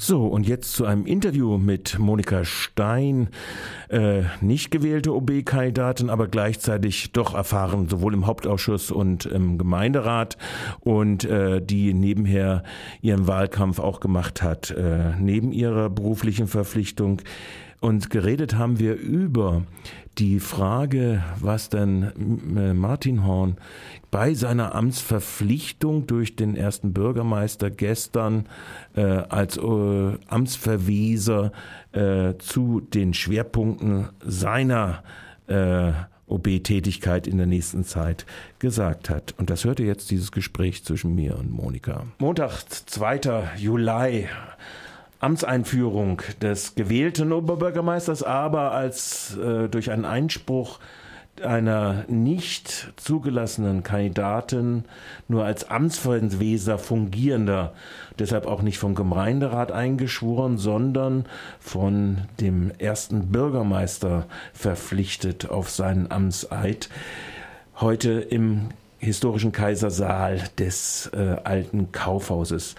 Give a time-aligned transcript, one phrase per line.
[0.00, 3.30] So, und jetzt zu einem Interview mit Monika Stein,
[3.88, 10.38] äh, nicht gewählte OB-Kandidatin, aber gleichzeitig doch erfahren, sowohl im Hauptausschuss und im Gemeinderat
[10.78, 12.62] und äh, die nebenher
[13.02, 17.20] ihren Wahlkampf auch gemacht hat, äh, neben ihrer beruflichen Verpflichtung.
[17.80, 19.62] Und geredet haben wir über
[20.18, 23.56] die Frage, was denn äh, Martin Horn
[24.10, 28.46] bei seiner Amtsverpflichtung durch den ersten Bürgermeister gestern
[28.96, 31.52] äh, als äh, Amtsverweser
[31.92, 35.02] äh, zu den Schwerpunkten seiner
[35.46, 35.92] äh,
[36.26, 38.26] OB-Tätigkeit in der nächsten Zeit
[38.58, 39.34] gesagt hat.
[39.38, 42.06] Und das hörte jetzt dieses Gespräch zwischen mir und Monika.
[42.18, 43.50] Montag, 2.
[43.56, 44.28] Juli.
[45.20, 50.78] Amtseinführung des gewählten Oberbürgermeisters, aber als äh, durch einen Einspruch
[51.40, 54.84] einer nicht zugelassenen Kandidatin
[55.28, 57.72] nur als Amtsverweser fungierender,
[58.18, 61.26] deshalb auch nicht vom Gemeinderat eingeschworen, sondern
[61.60, 66.88] von dem ersten Bürgermeister verpflichtet auf seinen Amtseid,
[67.80, 68.68] heute im
[68.98, 72.74] historischen Kaisersaal des äh, alten Kaufhauses.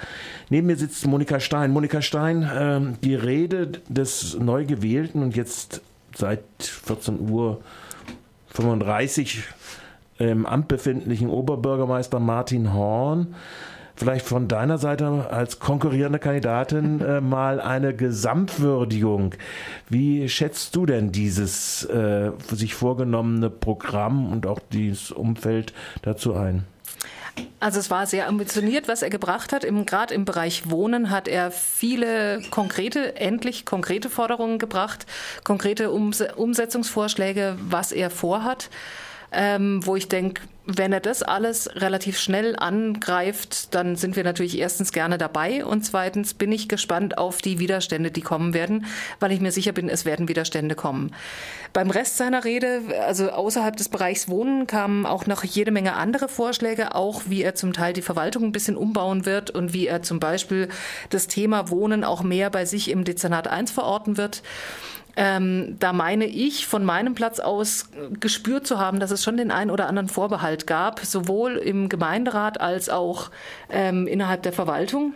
[0.50, 1.72] Neben mir sitzt Monika Stein.
[1.72, 5.82] Monika Stein, äh, die Rede des neu gewählten und jetzt
[6.16, 7.62] seit 14 Uhr
[8.48, 9.44] 35
[10.18, 13.36] im Amt befindlichen Oberbürgermeister Martin Horn
[14.00, 19.36] vielleicht von deiner Seite als konkurrierende Kandidatin äh, mal eine Gesamtwürdigung.
[19.90, 26.66] Wie schätzt du denn dieses äh, sich vorgenommene Programm und auch dieses Umfeld dazu ein?
[27.60, 29.66] Also es war sehr ambitioniert, was er gebracht hat.
[29.86, 35.06] Gerade im Bereich Wohnen hat er viele konkrete, endlich konkrete Forderungen gebracht,
[35.44, 38.70] konkrete Umsetzungsvorschläge, was er vorhat
[39.32, 44.60] ähm, wo ich denke, wenn er das alles relativ schnell angreift, dann sind wir natürlich
[44.60, 48.86] erstens gerne dabei und zweitens bin ich gespannt auf die Widerstände, die kommen werden,
[49.20, 51.12] weil ich mir sicher bin, es werden Widerstände kommen.
[51.74, 56.28] Beim Rest seiner Rede, also außerhalb des Bereichs Wohnen, kamen auch noch jede Menge andere
[56.28, 60.04] Vorschläge, auch wie er zum Teil die Verwaltung ein bisschen umbauen wird und wie er
[60.04, 60.70] zum Beispiel
[61.10, 64.44] das Thema Wohnen auch mehr bei sich im Dezernat 1 verorten wird.
[65.22, 67.90] Ähm, da meine ich von meinem Platz aus
[68.22, 72.62] gespürt zu haben, dass es schon den einen oder anderen Vorbehalt gab, sowohl im Gemeinderat
[72.62, 73.30] als auch
[73.70, 75.14] ähm, innerhalb der Verwaltung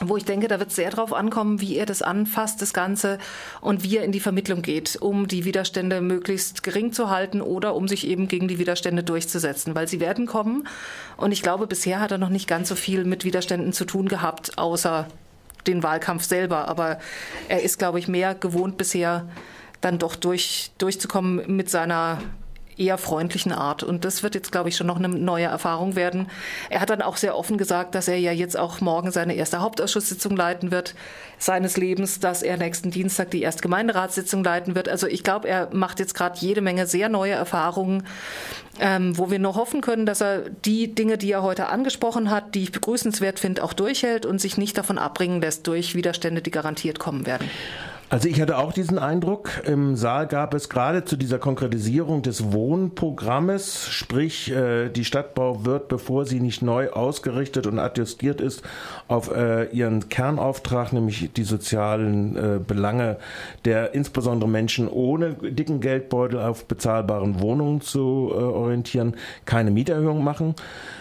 [0.00, 3.18] wo ich denke, da wird es sehr darauf ankommen, wie er das anfasst, das Ganze,
[3.62, 7.74] und wie er in die Vermittlung geht, um die Widerstände möglichst gering zu halten oder
[7.74, 10.68] um sich eben gegen die Widerstände durchzusetzen, weil sie werden kommen.
[11.16, 14.06] Und ich glaube, bisher hat er noch nicht ganz so viel mit Widerständen zu tun
[14.06, 15.06] gehabt, außer
[15.66, 16.68] den Wahlkampf selber.
[16.68, 16.98] Aber
[17.48, 19.28] er ist, glaube ich, mehr gewohnt bisher,
[19.80, 22.18] dann doch durch, durchzukommen mit seiner
[22.76, 23.82] eher freundlichen Art.
[23.82, 26.28] Und das wird jetzt, glaube ich, schon noch eine neue Erfahrung werden.
[26.70, 29.60] Er hat dann auch sehr offen gesagt, dass er ja jetzt auch morgen seine erste
[29.60, 30.94] Hauptausschusssitzung leiten wird
[31.38, 34.88] seines Lebens, dass er nächsten Dienstag die erste Gemeinderatssitzung leiten wird.
[34.88, 38.04] Also ich glaube, er macht jetzt gerade jede Menge sehr neue Erfahrungen,
[38.80, 42.54] ähm, wo wir nur hoffen können, dass er die Dinge, die er heute angesprochen hat,
[42.54, 46.50] die ich begrüßenswert finde, auch durchhält und sich nicht davon abbringen lässt durch Widerstände, die
[46.50, 47.50] garantiert kommen werden.
[48.08, 49.50] Also ich hatte auch diesen Eindruck.
[49.66, 55.88] Im Saal gab es gerade zu dieser Konkretisierung des Wohnprogrammes, sprich äh, die Stadtbau wird,
[55.88, 58.62] bevor sie nicht neu ausgerichtet und adjustiert ist,
[59.08, 63.16] auf äh, ihren Kernauftrag, nämlich die sozialen äh, Belange
[63.64, 70.54] der insbesondere Menschen ohne dicken Geldbeutel auf bezahlbaren Wohnungen zu orientieren, keine Mieterhöhung machen.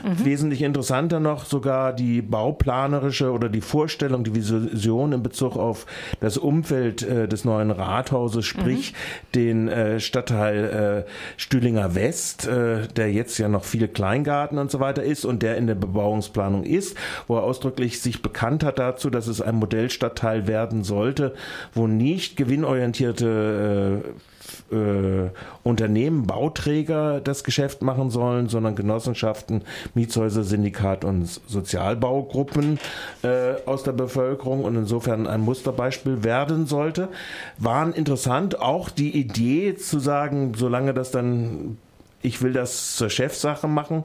[0.04, 0.26] Mhm.
[0.26, 5.86] Wesentlich interessanter noch sogar die bauplanerische oder die Vorstellung, die Vision in Bezug auf
[6.20, 9.32] das Umfeld Umfeld äh, des neuen Rathauses, sprich mhm.
[9.36, 14.80] den äh, Stadtteil äh, Stühlinger West, äh, der jetzt ja noch viele Kleingarten und so
[14.80, 16.98] weiter ist und der in der Bebauungsplanung ist,
[17.28, 21.34] wo er ausdrücklich sich bekannt hat dazu, dass es ein Modellstadtteil werden sollte,
[21.74, 24.10] wo nicht gewinnorientierte äh,
[24.72, 25.30] äh,
[25.64, 29.62] Unternehmen, Bauträger das Geschäft machen sollen, sondern Genossenschaften,
[29.94, 32.80] Mietshäuser, Syndikat und Sozialbaugruppen
[33.24, 37.10] äh, aus der Bevölkerung und insofern ein Musterbeispiel werden sollte.
[37.58, 41.78] Waren interessant auch die Idee zu sagen, solange das dann
[42.26, 44.04] ich will das zur Chefsache machen,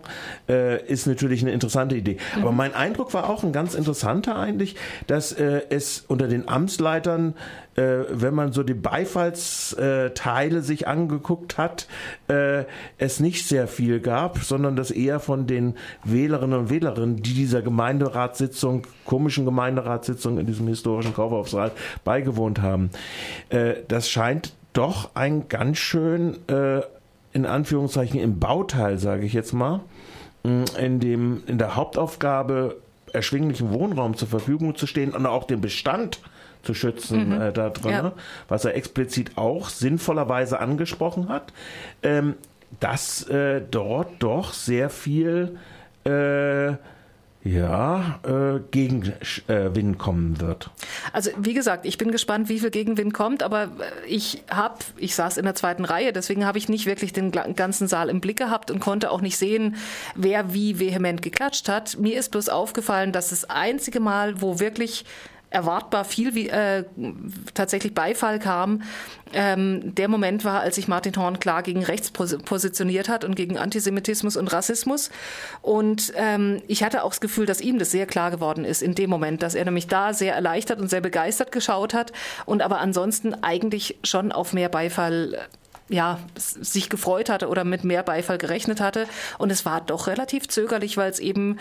[0.49, 2.19] äh, ist natürlich eine interessante Idee.
[2.37, 2.43] Mhm.
[2.43, 4.77] Aber mein Eindruck war auch ein ganz interessanter eigentlich,
[5.07, 7.35] dass äh, es unter den Amtsleitern,
[7.77, 11.87] äh, wenn man so die Beifallsteile sich angeguckt hat,
[12.29, 12.65] äh,
[12.99, 17.63] es nicht sehr viel gab, sondern dass eher von den Wählerinnen und Wählerinnen, die dieser
[17.63, 21.73] Gemeinderatssitzung, komischen Gemeinderatssitzung in diesem historischen Kaufhaussaal
[22.05, 22.91] beigewohnt haben.
[23.49, 26.83] Äh, das scheint doch ein ganz schön äh,
[27.33, 29.81] in Anführungszeichen im Bauteil, sage ich jetzt mal,
[30.43, 32.77] mm, in dem in der Hauptaufgabe
[33.13, 36.21] erschwinglichen Wohnraum zur Verfügung zu stehen und auch den Bestand
[36.63, 37.41] zu schützen mhm.
[37.41, 38.13] äh, da drin, ja.
[38.49, 41.53] was er explizit auch sinnvollerweise angesprochen hat,
[42.03, 42.35] ähm,
[42.79, 45.59] dass äh, dort doch sehr viel
[46.05, 46.75] äh,
[47.43, 50.71] ja, äh, Gegenwind kommen wird.
[51.13, 55.15] Also wie gesagt, ich bin gespannt, wie viel Gegenwind kommt, aber äh, ich habe, ich
[55.15, 58.37] saß in der zweiten Reihe, deswegen habe ich nicht wirklich den ganzen Saal im Blick
[58.37, 59.77] gehabt und konnte auch nicht sehen,
[60.15, 61.99] wer wie vehement geklatscht hat.
[61.99, 65.07] Mir ist bloß aufgefallen, dass das einzige Mal, wo wirklich
[65.51, 66.85] erwartbar viel wie, äh,
[67.55, 68.83] tatsächlich Beifall kam.
[69.33, 73.59] Ähm, der Moment war, als sich Martin Horn klar gegen rechts positioniert hat und gegen
[73.59, 75.11] Antisemitismus und Rassismus.
[75.61, 78.95] Und ähm, ich hatte auch das Gefühl, dass ihm das sehr klar geworden ist in
[78.95, 82.13] dem Moment, dass er nämlich da sehr erleichtert und sehr begeistert geschaut hat
[82.47, 85.49] und aber ansonsten eigentlich schon auf mehr Beifall
[85.89, 89.09] ja, sich gefreut hatte oder mit mehr Beifall gerechnet hatte.
[89.39, 91.59] Und es war doch relativ zögerlich, weil es eben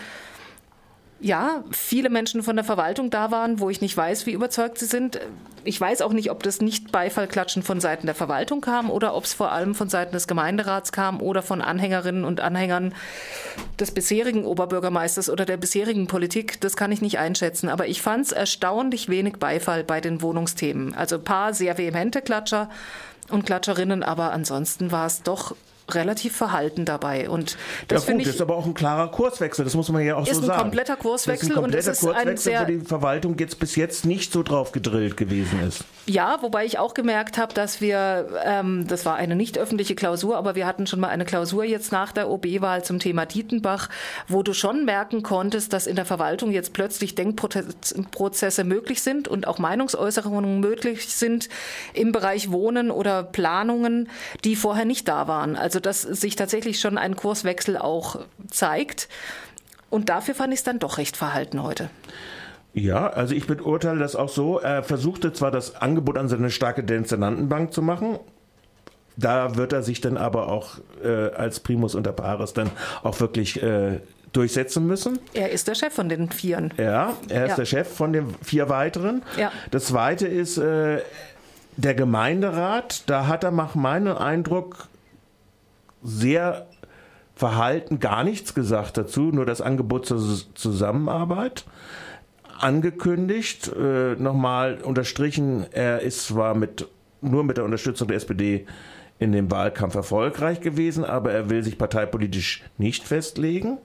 [1.20, 4.86] ja, viele Menschen von der Verwaltung da waren, wo ich nicht weiß, wie überzeugt sie
[4.86, 5.20] sind.
[5.64, 9.24] Ich weiß auch nicht, ob das nicht Beifallklatschen von Seiten der Verwaltung kam oder ob
[9.24, 12.94] es vor allem von Seiten des Gemeinderats kam oder von Anhängerinnen und Anhängern
[13.78, 16.58] des bisherigen Oberbürgermeisters oder der bisherigen Politik.
[16.62, 17.68] Das kann ich nicht einschätzen.
[17.68, 20.94] Aber ich fand es erstaunlich wenig Beifall bei den Wohnungsthemen.
[20.94, 22.70] Also ein paar sehr vehemente Klatscher
[23.28, 25.54] und Klatscherinnen, aber ansonsten war es doch
[25.90, 27.28] relativ verhalten dabei.
[27.28, 27.56] Und
[27.88, 30.26] das ja gut, ich, ist aber auch ein klarer Kurswechsel, das muss man ja auch
[30.26, 30.44] so sagen.
[30.44, 32.62] Ist ein kompletter Kurswechsel ein und es ist ein sehr...
[32.62, 35.84] wo die Verwaltung jetzt bis jetzt nicht so drauf gedrillt gewesen ist.
[36.06, 40.36] Ja, wobei ich auch gemerkt habe, dass wir, ähm, das war eine nicht öffentliche Klausur,
[40.36, 43.88] aber wir hatten schon mal eine Klausur jetzt nach der OB-Wahl zum Thema Dietenbach,
[44.26, 49.46] wo du schon merken konntest, dass in der Verwaltung jetzt plötzlich Denkprozesse möglich sind und
[49.46, 51.48] auch Meinungsäußerungen möglich sind
[51.94, 54.08] im Bereich Wohnen oder Planungen,
[54.44, 55.56] die vorher nicht da waren.
[55.56, 59.08] Also dass sich tatsächlich schon ein Kurswechsel auch zeigt.
[59.88, 61.90] Und dafür fand ich es dann doch recht verhalten heute.
[62.72, 64.60] Ja, also ich beurteile das auch so.
[64.60, 68.20] Er versuchte zwar das Angebot an seine starke Dezernantenbank zu machen,
[69.20, 72.70] da wird er sich dann aber auch äh, als Primus unter Pares dann
[73.02, 74.00] auch wirklich äh,
[74.32, 75.18] durchsetzen müssen.
[75.34, 76.72] Er ist der Chef von den Vieren.
[76.78, 77.56] Ja, er ist ja.
[77.56, 79.22] der Chef von den vier weiteren.
[79.36, 79.52] Ja.
[79.70, 81.00] Das zweite ist äh,
[81.76, 83.02] der Gemeinderat.
[83.06, 84.88] Da hat er nach meinem Eindruck
[86.02, 86.66] sehr
[87.34, 90.20] verhalten gar nichts gesagt dazu, nur das Angebot zur
[90.54, 91.64] Zusammenarbeit
[92.58, 96.86] angekündigt, äh, nochmal unterstrichen, er ist zwar mit,
[97.20, 98.66] nur mit der Unterstützung der SPD
[99.18, 103.78] in dem Wahlkampf erfolgreich gewesen, aber er will sich parteipolitisch nicht festlegen.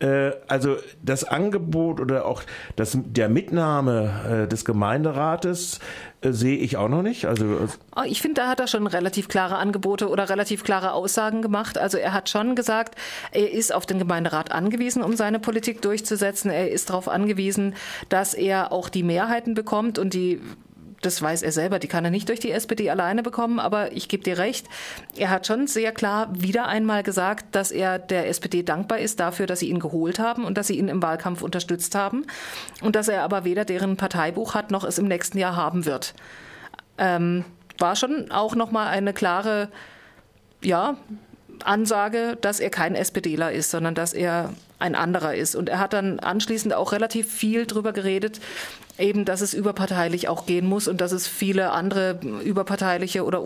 [0.00, 2.42] Äh, also das Angebot oder auch
[2.76, 5.78] das, der Mitnahme äh, des Gemeinderates
[6.20, 7.26] äh, sehe ich auch noch nicht.
[7.26, 11.42] Also oh, ich finde, da hat er schon relativ klare Angebote oder relativ klare Aussagen
[11.42, 11.78] gemacht.
[11.78, 12.96] Also er hat schon gesagt,
[13.32, 16.50] er ist auf den Gemeinderat angewiesen, um seine Politik durchzusetzen.
[16.50, 17.74] Er ist darauf angewiesen,
[18.08, 20.40] dass er auch die Mehrheiten bekommt und die
[21.04, 24.08] das weiß er selber, die kann er nicht durch die SPD alleine bekommen, aber ich
[24.08, 24.66] gebe dir recht,
[25.16, 29.46] er hat schon sehr klar wieder einmal gesagt, dass er der SPD dankbar ist dafür,
[29.46, 32.26] dass sie ihn geholt haben und dass sie ihn im Wahlkampf unterstützt haben
[32.80, 36.14] und dass er aber weder deren Parteibuch hat, noch es im nächsten Jahr haben wird.
[36.98, 37.44] Ähm,
[37.78, 39.68] war schon auch nochmal eine klare,
[40.62, 40.96] ja,
[41.62, 44.50] Ansage, dass er kein SPDler ist, sondern dass er
[44.84, 45.56] ein anderer ist.
[45.56, 48.40] Und er hat dann anschließend auch relativ viel darüber geredet,
[48.98, 53.42] eben, dass es überparteilich auch gehen muss und dass es viele andere überparteiliche oder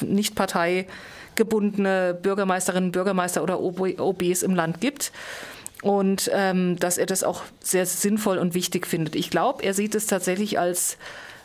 [0.00, 5.12] nicht parteigebundene Bürgermeisterinnen, Bürgermeister oder OBs im Land gibt
[5.82, 9.16] und ähm, dass er das auch sehr sinnvoll und wichtig findet.
[9.16, 10.96] Ich glaube, er sieht es tatsächlich als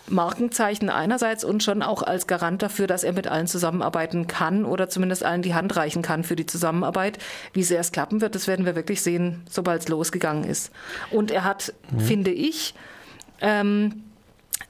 [0.08, 4.90] Markenzeichen einerseits und schon auch als Garant dafür, dass er mit allen zusammenarbeiten kann oder
[4.90, 7.18] zumindest allen die Hand reichen kann für die Zusammenarbeit.
[7.54, 10.72] Wie sehr es klappen wird, das werden wir wirklich sehen, sobald es losgegangen ist.
[11.12, 12.00] Und er hat, mhm.
[12.00, 12.74] finde ich,
[13.40, 14.04] ähm,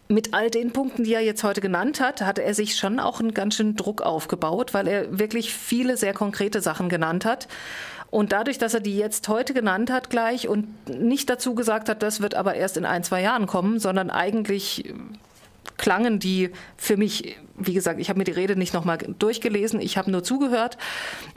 [0.08, 3.20] mit all den Punkten, die er jetzt heute genannt hat, hat er sich schon auch
[3.20, 7.48] einen ganz schönen Druck aufgebaut, weil er wirklich viele sehr konkrete Sachen genannt hat.
[8.12, 12.04] Und dadurch, dass er die jetzt heute genannt hat gleich und nicht dazu gesagt hat,
[12.04, 14.94] das wird aber erst in ein, zwei Jahren kommen, sondern eigentlich
[15.82, 19.98] klangen die für mich, wie gesagt, ich habe mir die Rede nicht nochmal durchgelesen, ich
[19.98, 20.78] habe nur zugehört,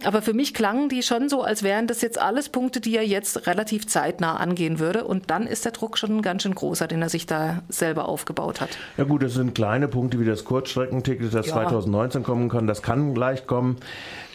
[0.04, 3.06] aber für mich klangen die schon so, als wären das jetzt alles Punkte, die er
[3.06, 7.00] jetzt relativ zeitnah angehen würde und dann ist der Druck schon ganz schön großer, den
[7.00, 8.76] er sich da selber aufgebaut hat.
[8.98, 11.54] Ja gut, das sind kleine Punkte wie das Kurzstreckenticket, das ja.
[11.54, 13.78] 2019 kommen kann, das kann leicht kommen.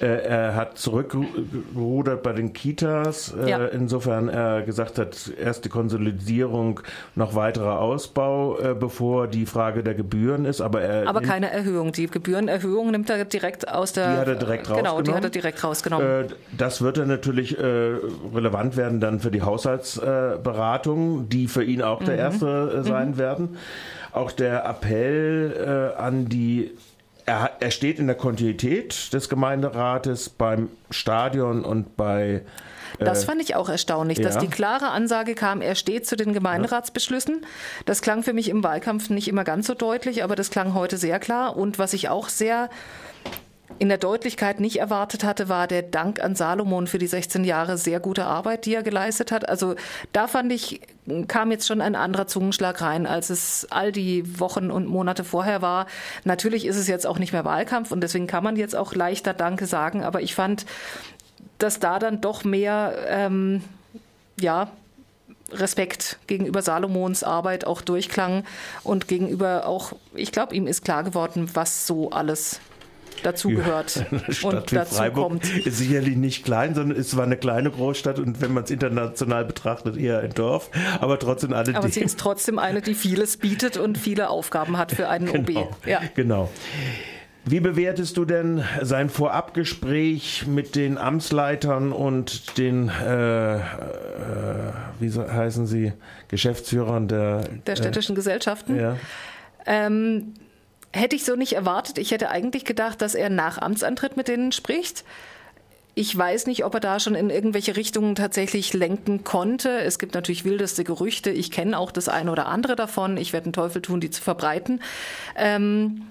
[0.01, 3.65] Äh, er hat zurückgerudert bei den Kitas, äh, ja.
[3.65, 6.79] insofern er gesagt hat, erst die Konsolidierung,
[7.15, 10.61] noch weiterer Ausbau, äh, bevor die Frage der Gebühren ist.
[10.61, 11.91] Aber, er aber keine Erhöhung.
[11.91, 14.13] Die Gebührenerhöhung nimmt er direkt aus der.
[14.13, 15.03] Die hat er direkt Genau, rausgenommen.
[15.03, 16.07] die hat er direkt rausgenommen.
[16.07, 16.27] Äh,
[16.57, 17.63] das wird dann natürlich äh,
[18.33, 22.19] relevant werden dann für die Haushaltsberatung, die für ihn auch der Mhm.
[22.19, 23.57] erste äh, sein werden.
[24.13, 26.71] Auch der Appell an die
[27.59, 32.41] er steht in der Kontinuität des Gemeinderates beim Stadion und bei
[32.97, 34.41] Das fand ich auch erstaunlich, dass ja.
[34.41, 37.45] die klare Ansage kam, er steht zu den Gemeinderatsbeschlüssen.
[37.85, 40.97] Das klang für mich im Wahlkampf nicht immer ganz so deutlich, aber das klang heute
[40.97, 41.55] sehr klar.
[41.55, 42.69] Und was ich auch sehr
[43.77, 47.77] in der Deutlichkeit nicht erwartet hatte, war der Dank an Salomon für die 16 Jahre
[47.77, 49.47] sehr gute Arbeit, die er geleistet hat.
[49.47, 49.75] Also
[50.11, 50.81] da fand ich,
[51.27, 55.61] kam jetzt schon ein anderer Zungenschlag rein, als es all die Wochen und Monate vorher
[55.61, 55.85] war.
[56.25, 59.33] Natürlich ist es jetzt auch nicht mehr Wahlkampf und deswegen kann man jetzt auch leichter
[59.33, 60.65] Danke sagen, aber ich fand,
[61.59, 63.61] dass da dann doch mehr, ähm,
[64.39, 64.71] ja,
[65.51, 68.43] Respekt gegenüber Salomons Arbeit auch durchklang
[68.83, 72.59] und gegenüber auch, ich glaube, ihm ist klar geworden, was so alles
[73.23, 75.65] dazugehört Eine Stadt und dazu Freiburg kommt.
[75.65, 79.45] ist sicherlich nicht klein, sondern es war eine kleine Großstadt und wenn man es international
[79.45, 80.69] betrachtet, eher ein Dorf.
[80.99, 84.91] Aber trotzdem alle Aber sie ist trotzdem eine, die vieles bietet und viele Aufgaben hat
[84.91, 85.87] für einen genau, OB.
[85.87, 86.01] Ja.
[86.15, 86.49] genau.
[87.45, 93.59] Wie bewertest du denn sein Vorabgespräch mit den Amtsleitern und den, äh, äh,
[94.99, 95.93] wie so, heißen sie,
[96.27, 98.77] Geschäftsführern der, Der städtischen Gesellschaften.
[98.77, 98.97] äh, ja.
[99.65, 100.33] Ähm,
[100.91, 101.97] hätte ich so nicht erwartet.
[101.97, 105.03] Ich hätte eigentlich gedacht, dass er nach Amtsantritt mit denen spricht.
[105.95, 109.81] Ich weiß nicht, ob er da schon in irgendwelche Richtungen tatsächlich lenken konnte.
[109.81, 111.29] Es gibt natürlich wildeste Gerüchte.
[111.29, 113.17] Ich kenne auch das eine oder andere davon.
[113.17, 114.81] Ich werde den Teufel tun, die zu verbreiten.
[115.35, 116.03] Ähm,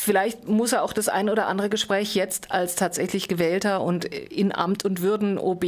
[0.00, 4.54] Vielleicht muss er auch das ein oder andere Gespräch jetzt als tatsächlich gewählter und in
[4.54, 5.64] Amt und Würden OB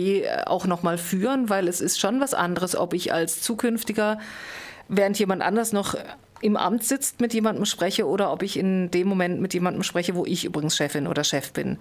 [0.47, 4.21] auch nochmal führen, weil es ist schon was anderes, ob ich als zukünftiger,
[4.87, 5.97] während jemand anders noch
[6.43, 10.15] im Amt sitzt, mit jemandem spreche oder ob ich in dem Moment mit jemandem spreche,
[10.15, 11.79] wo ich übrigens Chefin oder Chef bin.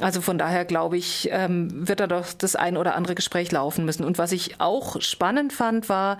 [0.00, 3.84] Also von daher glaube ich, ähm, wird da doch das ein oder andere Gespräch laufen
[3.84, 4.04] müssen.
[4.04, 6.18] Und was ich auch spannend fand, war,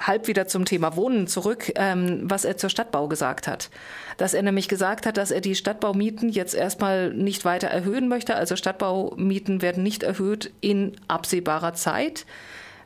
[0.00, 3.70] halb wieder zum Thema Wohnen zurück, ähm, was er zur Stadtbau gesagt hat.
[4.16, 8.36] Dass er nämlich gesagt hat, dass er die Stadtbaumieten jetzt erstmal nicht weiter erhöhen möchte.
[8.36, 12.26] Also Stadtbaumieten werden nicht erhöht in absehbarer Zeit.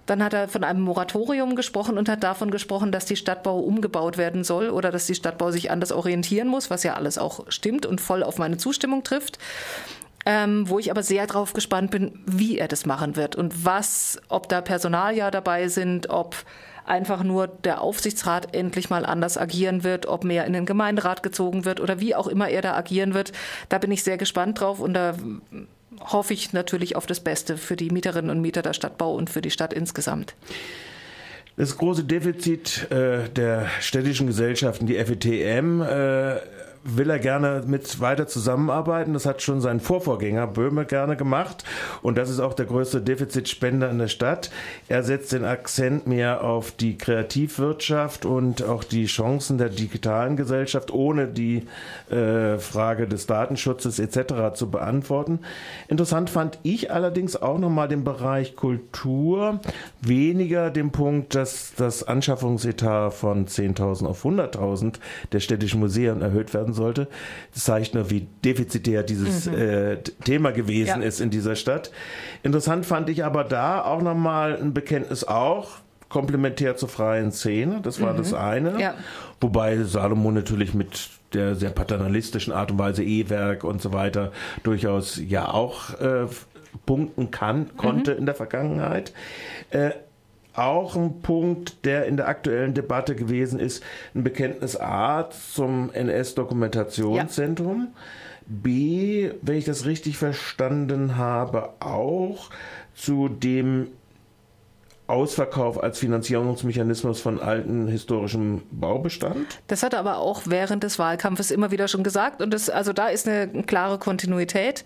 [0.07, 4.19] Dann hat er von einem Moratorium gesprochen und hat davon gesprochen, dass die Stadtbau umgebaut
[4.19, 7.87] werden soll oder dass die Stadtbau sich anders orientieren muss, was ja alles auch stimmt
[7.87, 9.39] und voll auf meine Zustimmung trifft.
[10.25, 14.21] Ähm, wo ich aber sehr drauf gespannt bin, wie er das machen wird und was,
[14.29, 16.37] ob da Personaljahr dabei sind, ob
[16.93, 21.65] einfach nur der Aufsichtsrat endlich mal anders agieren wird, ob mehr in den Gemeinderat gezogen
[21.65, 23.33] wird oder wie auch immer er da agieren wird.
[23.71, 25.15] Da bin ich sehr gespannt drauf und da
[26.01, 29.41] hoffe ich natürlich auf das Beste für die Mieterinnen und Mieter der Stadtbau und für
[29.41, 30.35] die Stadt insgesamt.
[31.57, 36.37] Das große Defizit äh, der städtischen Gesellschaften, die FETM, äh,
[36.85, 39.13] will er gerne mit weiter zusammenarbeiten.
[39.13, 41.65] Das hat schon sein Vorvorgänger Böhme gerne gemacht.
[42.03, 44.51] Und das ist auch der größte Defizitspender in der Stadt.
[44.89, 50.91] Er setzt den Akzent mehr auf die Kreativwirtschaft und auch die Chancen der digitalen Gesellschaft,
[50.91, 51.67] ohne die
[52.11, 54.55] äh, Frage des Datenschutzes etc.
[54.55, 55.41] zu beantworten.
[55.89, 59.61] Interessant fand ich allerdings auch nochmal den Bereich Kultur,
[60.01, 64.95] weniger den Punkt, dass das Anschaffungsetat von 10.000 auf 100.000
[65.33, 67.09] der städtischen Museen erhöht werden sollte.
[67.55, 69.55] Das zeigt nur, wie defizitär dieses mhm.
[69.55, 71.07] äh, Thema gewesen ja.
[71.07, 71.91] ist in dieser Stadt.
[72.43, 77.81] Interessant fand ich aber da auch nochmal ein Bekenntnis auch, komplementär zur freien Szene.
[77.83, 78.19] Das war mhm.
[78.19, 78.81] das eine.
[78.81, 78.95] Ja.
[79.41, 85.19] Wobei Salomon natürlich mit der sehr paternalistischen Art und Weise E-Werk und so weiter durchaus
[85.19, 86.27] ja auch äh,
[86.87, 88.19] punkten kann, konnte mhm.
[88.19, 89.13] in der Vergangenheit.
[89.71, 89.93] Äh,
[90.55, 93.83] auch ein Punkt, der in der aktuellen Debatte gewesen ist,
[94.15, 97.89] ein Bekenntnis A zum NS-Dokumentationszentrum.
[97.95, 98.01] Ja.
[98.47, 102.51] B, wenn ich das richtig verstanden habe, auch
[102.95, 103.89] zu dem
[105.07, 109.61] Ausverkauf als Finanzierungsmechanismus von alten historischem Baubestand.
[109.67, 112.41] Das hat er aber auch während des Wahlkampfes immer wieder schon gesagt.
[112.41, 114.85] Und das, also da ist eine klare Kontinuität,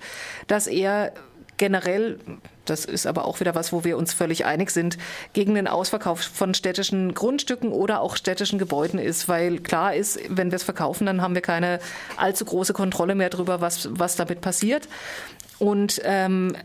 [0.48, 1.12] dass er
[1.56, 2.18] generell,
[2.64, 4.98] das ist aber auch wieder was, wo wir uns völlig einig sind,
[5.32, 10.50] gegen den Ausverkauf von städtischen Grundstücken oder auch städtischen Gebäuden ist, weil klar ist, wenn
[10.50, 11.78] wir es verkaufen, dann haben wir keine
[12.16, 14.88] allzu große Kontrolle mehr darüber, was, was damit passiert.
[15.58, 16.56] Und ähm,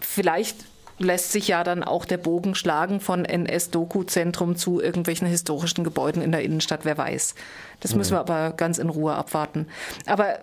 [0.00, 0.56] vielleicht
[0.98, 6.32] lässt sich ja dann auch der Bogen schlagen von NS-Doku-Zentrum zu irgendwelchen historischen Gebäuden in
[6.32, 7.34] der Innenstadt, wer weiß.
[7.80, 9.66] Das müssen wir aber ganz in Ruhe abwarten.
[10.06, 10.38] Aber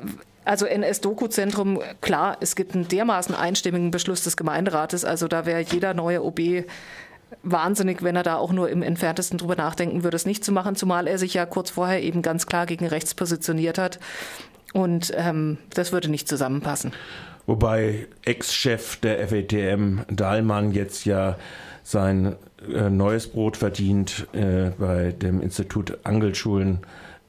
[0.45, 5.93] also NS-Doku-Zentrum, klar, es gibt einen dermaßen einstimmigen Beschluss des Gemeinderates, also da wäre jeder
[5.93, 6.65] neue OB
[7.43, 10.75] wahnsinnig, wenn er da auch nur im entferntesten drüber nachdenken würde, es nicht zu machen,
[10.75, 14.00] zumal er sich ja kurz vorher eben ganz klar gegen rechts positioniert hat.
[14.74, 16.93] Und ähm, das würde nicht zusammenpassen.
[17.45, 21.38] Wobei Ex-Chef der FETM Dahlmann jetzt ja
[21.83, 22.36] sein
[22.74, 26.79] äh, neues Brot verdient äh, bei dem Institut Angelschulen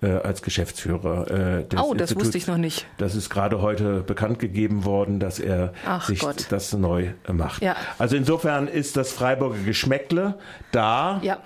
[0.02, 2.14] äh, als Geschäftsführer äh, des Oh, das Instituts.
[2.26, 2.86] wusste ich noch nicht.
[2.98, 6.46] Das ist gerade heute bekannt gegeben worden, dass er Ach sich Gott.
[6.50, 7.62] das neu macht.
[7.62, 7.76] Ja.
[7.98, 10.34] Also insofern ist das Freiburger Geschmäckle
[10.72, 11.20] da.
[11.22, 11.38] Ja.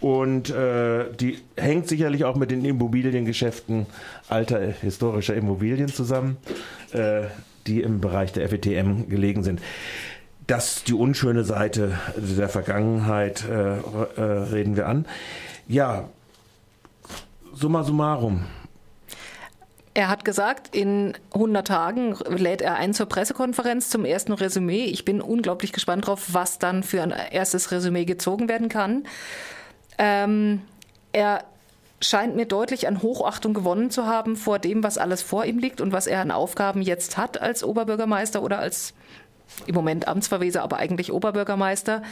[0.00, 3.86] Und äh, die hängt sicherlich auch mit den Immobiliengeschäften
[4.28, 6.38] alter historischer Immobilien zusammen,
[6.92, 7.22] äh,
[7.68, 9.60] die im Bereich der FETM gelegen sind.
[10.48, 13.76] Das die unschöne Seite der Vergangenheit äh,
[14.20, 15.06] äh, reden wir an.
[15.68, 16.08] Ja,
[17.52, 18.44] summa summarum.
[19.94, 24.84] Er hat gesagt, in 100 Tagen lädt er ein zur Pressekonferenz zum ersten Resümee.
[24.84, 29.04] Ich bin unglaublich gespannt drauf, was dann für ein erstes Resümee gezogen werden kann.
[29.98, 30.62] Ähm,
[31.12, 31.44] er
[32.00, 35.82] scheint mir deutlich an Hochachtung gewonnen zu haben vor dem, was alles vor ihm liegt
[35.82, 38.94] und was er an Aufgaben jetzt hat als Oberbürgermeister oder als
[39.66, 42.02] im Moment Amtsverweser, aber eigentlich Oberbürgermeister.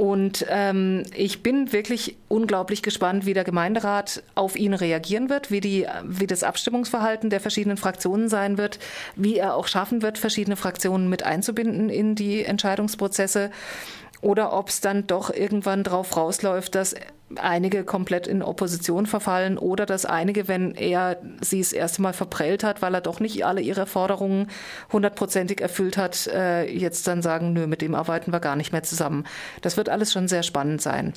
[0.00, 5.60] Und ähm, ich bin wirklich unglaublich gespannt, wie der Gemeinderat auf ihn reagieren wird, wie,
[5.60, 8.78] die, wie das Abstimmungsverhalten der verschiedenen Fraktionen sein wird,
[9.14, 13.50] wie er auch schaffen wird, verschiedene Fraktionen mit einzubinden in die Entscheidungsprozesse
[14.20, 16.94] oder ob es dann doch irgendwann drauf rausläuft, dass
[17.36, 22.64] einige komplett in Opposition verfallen oder dass einige, wenn er sie das erste Mal verprellt
[22.64, 24.48] hat, weil er doch nicht alle ihre Forderungen
[24.92, 28.82] hundertprozentig erfüllt hat, äh, jetzt dann sagen, nö, mit dem arbeiten wir gar nicht mehr
[28.82, 29.24] zusammen.
[29.62, 31.12] Das wird alles schon sehr spannend sein.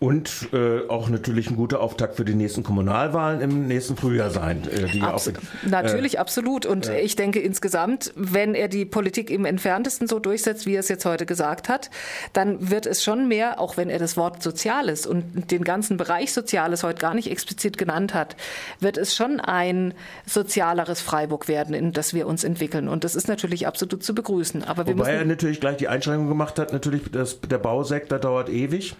[0.00, 4.66] Und äh, auch natürlich ein guter Auftakt für die nächsten Kommunalwahlen im nächsten Frühjahr sein.
[4.66, 6.64] Äh, die Abs auch, äh, natürlich, absolut.
[6.64, 10.88] Und ich denke insgesamt, wenn er die Politik im entferntesten so durchsetzt, wie er es
[10.88, 11.90] jetzt heute gesagt hat,
[12.32, 16.32] dann wird es schon mehr, auch wenn er das Wort Soziales und den ganzen Bereich
[16.32, 18.36] Soziales heute gar nicht explizit genannt hat,
[18.80, 19.92] wird es schon ein
[20.24, 22.88] sozialeres Freiburg werden, in das wir uns entwickeln.
[22.88, 24.64] Und das ist natürlich absolut zu begrüßen.
[24.64, 28.48] Aber wir Wobei er natürlich gleich die Einschränkung gemacht hat, natürlich, das, der Bausektor dauert
[28.48, 28.96] ewig.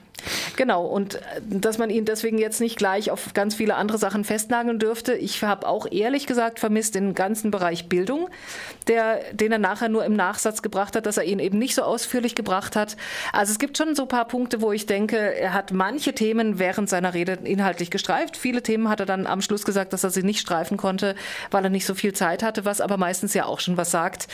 [0.56, 4.24] Genau, und äh, dass man ihn deswegen jetzt nicht gleich auf ganz viele andere Sachen
[4.24, 5.14] festnageln dürfte.
[5.14, 8.28] Ich habe auch ehrlich gesagt vermisst den ganzen Bereich Bildung,
[8.86, 11.82] der, den er nachher nur im Nachsatz gebracht hat, dass er ihn eben nicht so
[11.82, 12.96] ausführlich gebracht hat.
[13.32, 16.58] Also es gibt schon so ein paar Punkte, wo ich denke, er hat manche Themen
[16.58, 18.36] während seiner Rede inhaltlich gestreift.
[18.36, 21.14] Viele Themen hat er dann am Schluss gesagt, dass er sie nicht streifen konnte,
[21.50, 24.28] weil er nicht so viel Zeit hatte, was aber meistens ja auch schon was sagt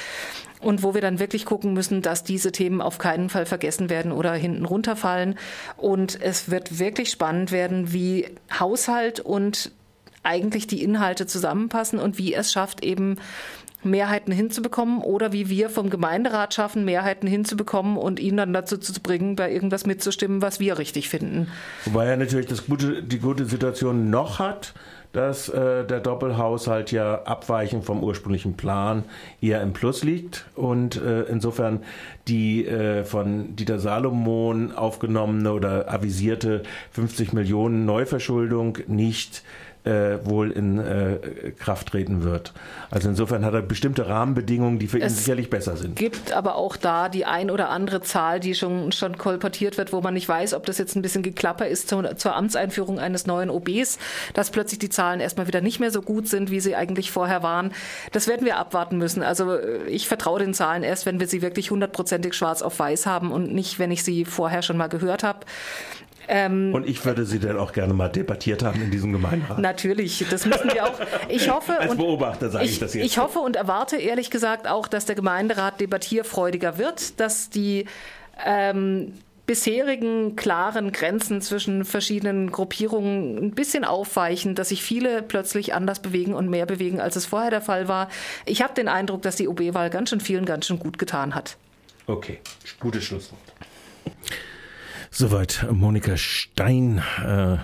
[0.61, 4.12] und wo wir dann wirklich gucken müssen, dass diese Themen auf keinen Fall vergessen werden
[4.12, 5.37] oder hinten runterfallen.
[5.77, 8.27] Und es wird wirklich spannend werden, wie
[8.59, 9.71] Haushalt und
[10.23, 13.16] eigentlich die Inhalte zusammenpassen und wie es schafft, eben
[13.85, 19.01] Mehrheiten hinzubekommen oder wie wir vom Gemeinderat schaffen, Mehrheiten hinzubekommen und ihn dann dazu zu
[19.01, 21.49] bringen, bei irgendwas mitzustimmen, was wir richtig finden.
[21.85, 24.75] Wobei er natürlich das gute, die gute Situation noch hat,
[25.17, 29.05] dass äh, der Doppelhaushalt ja abweichend vom ursprünglichen Plan
[29.41, 30.45] eher im Plus liegt.
[30.55, 31.81] Und äh, insofern
[32.29, 39.43] die äh, von Dieter Salomon aufgenommene oder avisierte 50 Millionen Neuverschuldung nicht
[39.87, 42.53] äh, wohl in äh, Kraft treten wird.
[42.90, 45.90] Also insofern hat er bestimmte Rahmenbedingungen, die für es ihn sicherlich besser sind.
[45.90, 49.92] Es gibt aber auch da die ein oder andere Zahl, die schon, schon kolportiert wird,
[49.92, 53.27] wo man nicht weiß, ob das jetzt ein bisschen geklapper ist zur, zur Amtseinführung eines
[53.27, 53.99] neuen OBs,
[54.35, 57.42] dass plötzlich die Zahlen erstmal wieder nicht mehr so gut sind, wie sie eigentlich vorher
[57.42, 57.72] waren.
[58.12, 59.22] Das werden wir abwarten müssen.
[59.22, 63.07] Also äh, ich vertraue den Zahlen erst, wenn wir sie wirklich hundertprozentig schwarz auf weiß
[63.07, 65.40] haben und nicht, wenn ich sie vorher schon mal gehört habe.
[66.29, 69.59] Ähm, und ich würde Sie dann auch gerne mal debattiert haben in diesem Gemeinderat.
[69.59, 71.01] Natürlich, das müssen wir auch.
[71.29, 73.05] Ich hoffe als Beobachter sage ich, ich, das jetzt.
[73.05, 77.87] Ich hoffe und erwarte ehrlich gesagt auch, dass der Gemeinderat debattierfreudiger wird, dass die
[78.45, 79.12] ähm,
[79.47, 86.35] bisherigen klaren Grenzen zwischen verschiedenen Gruppierungen ein bisschen aufweichen, dass sich viele plötzlich anders bewegen
[86.35, 88.09] und mehr bewegen, als es vorher der Fall war.
[88.45, 91.57] Ich habe den Eindruck, dass die OB-Wahl ganz schön vielen ganz schön gut getan hat.
[92.07, 92.41] Okay,
[92.81, 93.41] gutes Schlusswort.
[95.19, 97.57] Soweit Monika Stein, äh,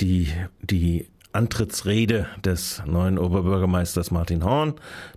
[0.00, 4.74] die die Antrittsrede des neuen Oberbürgermeisters Martin Horn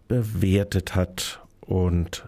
[0.07, 1.41] bewertet hat.
[1.61, 2.25] Und